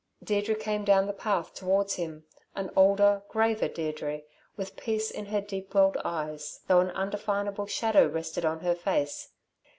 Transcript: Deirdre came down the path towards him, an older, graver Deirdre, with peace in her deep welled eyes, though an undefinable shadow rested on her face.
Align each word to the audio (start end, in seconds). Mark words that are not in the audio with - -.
Deirdre 0.23 0.55
came 0.55 0.83
down 0.83 1.05
the 1.05 1.13
path 1.13 1.53
towards 1.53 1.93
him, 1.93 2.25
an 2.55 2.71
older, 2.75 3.21
graver 3.29 3.67
Deirdre, 3.67 4.21
with 4.57 4.75
peace 4.75 5.11
in 5.11 5.27
her 5.27 5.41
deep 5.41 5.75
welled 5.75 5.97
eyes, 6.03 6.61
though 6.67 6.79
an 6.79 6.89
undefinable 6.89 7.67
shadow 7.67 8.07
rested 8.07 8.43
on 8.43 8.61
her 8.61 8.73
face. 8.73 9.29